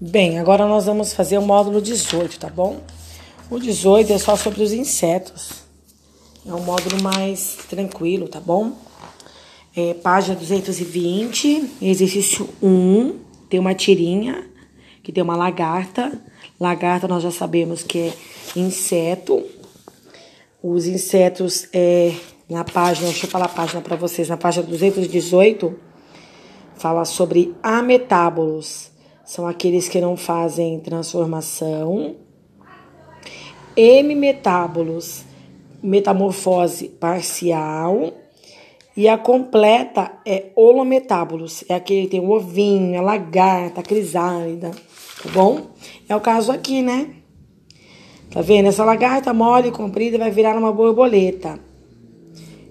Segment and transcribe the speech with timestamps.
[0.00, 2.78] Bem, agora nós vamos fazer o módulo 18, tá bom?
[3.50, 5.64] O 18 é só sobre os insetos.
[6.46, 8.74] É um módulo mais tranquilo, tá bom?
[9.74, 13.18] É, página 220, exercício 1,
[13.50, 14.46] tem uma tirinha,
[15.02, 16.12] que tem uma lagarta.
[16.60, 18.12] Lagarta nós já sabemos que é
[18.54, 19.44] inseto.
[20.62, 22.14] Os insetos é
[22.48, 25.74] na página, deixa eu falar a página para vocês, na página 218,
[26.76, 28.96] fala sobre ametábolos
[29.28, 32.16] são aqueles que não fazem transformação.
[33.76, 35.22] Hemimetábolos,
[35.82, 38.10] metamorfose parcial.
[38.96, 44.70] E a completa é holometábolos, é aquele que tem o ovinho, a lagarta, a crisálida,
[44.70, 45.66] tá bom?
[46.08, 47.10] É o caso aqui, né?
[48.30, 48.68] Tá vendo?
[48.68, 51.60] Essa lagarta mole e comprida vai virar uma borboleta.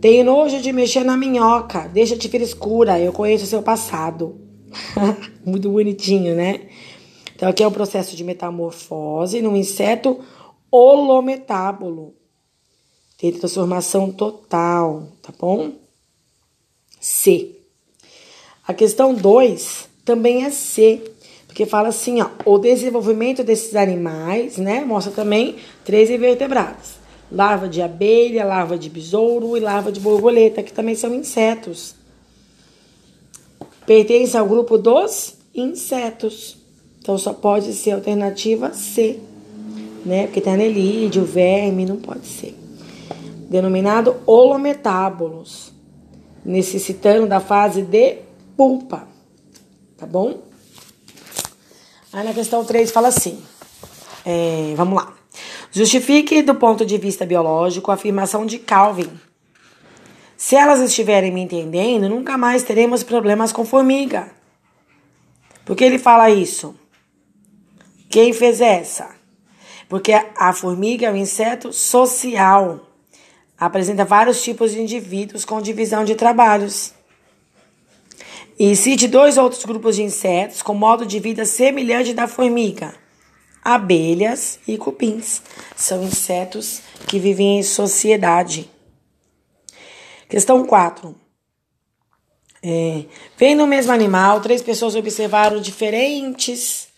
[0.00, 4.47] Tenho nojo de mexer na minhoca, deixa de frescura, eu conheço seu passado.
[5.44, 6.68] Muito bonitinho, né?
[7.34, 10.20] Então, aqui é o processo de metamorfose no inseto
[10.70, 12.14] holometábolo.
[13.16, 15.72] Tem transformação total, tá bom?
[17.00, 17.56] C.
[18.66, 21.02] A questão 2 também é C,
[21.46, 24.84] porque fala assim, ó, o desenvolvimento desses animais, né?
[24.84, 26.96] Mostra também três invertebrados.
[27.30, 31.97] Larva de abelha, larva de besouro e larva de borboleta, que também são insetos
[33.86, 36.58] pertence ao grupo dos insetos.
[37.00, 39.18] Então só pode ser alternativa C,
[40.04, 40.26] né?
[40.26, 42.54] Porque tem anelídeo, verme, não pode ser.
[43.48, 45.72] Denominado holometábolos,
[46.44, 48.18] necessitando da fase de
[48.56, 49.08] pulpa,
[49.96, 50.42] tá bom?
[52.12, 53.38] Aí na questão 3 fala assim:
[54.24, 55.14] é, vamos lá.
[55.70, 59.08] Justifique do ponto de vista biológico a afirmação de Calvin
[60.38, 64.30] se elas estiverem me entendendo, nunca mais teremos problemas com formiga.
[65.64, 66.76] Por que ele fala isso?
[68.08, 69.16] Quem fez essa?
[69.88, 72.88] Porque a formiga é um inseto social.
[73.58, 76.94] Apresenta vários tipos de indivíduos com divisão de trabalhos.
[78.56, 82.94] E cite dois outros grupos de insetos com modo de vida semelhante da formiga:
[83.64, 85.42] abelhas e cupins.
[85.74, 88.77] São insetos que vivem em sociedade.
[90.28, 91.14] Questão 4.
[92.62, 93.04] É,
[93.36, 96.88] vendo o mesmo animal, três pessoas observaram diferentes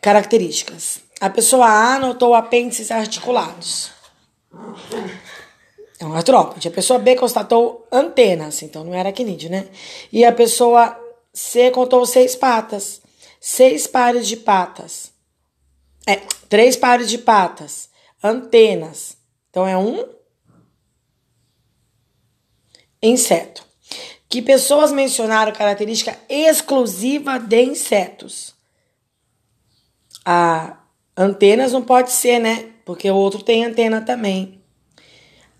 [0.00, 1.00] características.
[1.20, 3.90] A pessoa A notou apêndices articulados.
[5.98, 6.68] É um artrópode.
[6.68, 9.68] A pessoa B constatou antenas, então não era aracnídeo, né?
[10.12, 10.98] E a pessoa
[11.32, 13.02] C contou seis patas.
[13.38, 15.12] Seis pares de patas.
[16.06, 16.16] É,
[16.48, 17.88] três pares de patas.
[18.22, 19.16] Antenas.
[19.50, 20.19] Então é um
[23.02, 23.64] inseto.
[24.28, 28.54] Que pessoas mencionaram característica exclusiva de insetos.
[30.24, 30.76] A
[31.16, 32.70] antenas não pode ser, né?
[32.84, 34.60] Porque o outro tem antena também.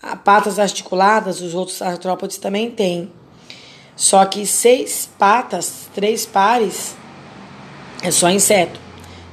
[0.00, 3.12] A patas articuladas, os outros artrópodes também têm.
[3.96, 6.94] Só que seis patas, três pares,
[8.02, 8.78] é só inseto.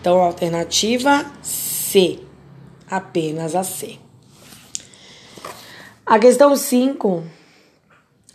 [0.00, 2.20] Então, alternativa C.
[2.90, 3.98] Apenas a C.
[6.04, 7.22] A questão 5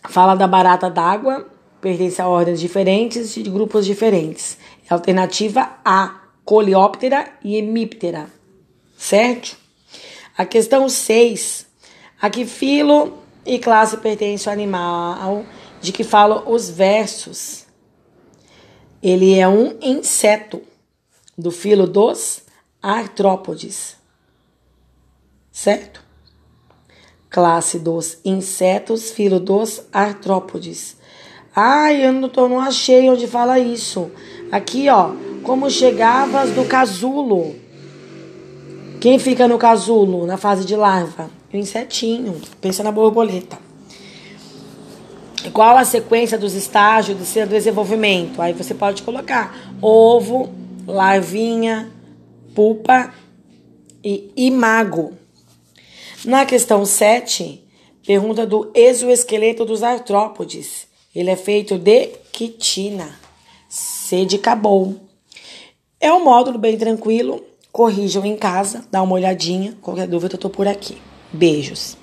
[0.10, 1.48] Fala da barata d'água,
[1.80, 4.58] pertence a ordens diferentes de grupos diferentes.
[4.90, 8.28] É alternativa A, Coleóptera e Hemíptera,
[8.98, 9.58] certo?
[10.38, 11.66] A questão 6.
[12.22, 15.46] A que filo e classe pertence o animal
[15.82, 17.66] de que falam os versos?
[19.02, 20.62] Ele é um inseto
[21.38, 22.44] do filo dos
[22.82, 23.98] artrópodes,
[25.52, 26.03] certo?
[27.34, 30.96] Classe dos insetos, filo dos artrópodes.
[31.56, 34.12] Ai, eu não, tô, não achei onde fala isso.
[34.52, 35.10] Aqui, ó,
[35.42, 37.56] como chegavas do casulo.
[39.02, 41.28] Quem fica no casulo, na fase de larva?
[41.52, 42.40] O insetinho.
[42.62, 43.58] Pensa na borboleta.
[45.52, 48.44] Qual a sequência dos estágios do seu desenvolvimento?
[48.44, 50.54] Aí você pode colocar ovo,
[50.86, 51.92] larvinha,
[52.54, 53.12] pupa
[54.04, 55.23] e imago.
[56.26, 57.62] Na questão 7,
[58.06, 60.88] pergunta do exoesqueleto dos artrópodes.
[61.14, 63.20] Ele é feito de quitina.
[63.68, 64.96] C de cabou.
[66.00, 67.44] É um módulo bem tranquilo.
[67.74, 69.78] Corrijam em casa, dá uma olhadinha.
[69.82, 70.98] Qualquer dúvida, eu tô por aqui.
[71.34, 71.98] Beijos.